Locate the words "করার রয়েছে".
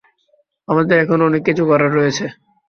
1.69-2.25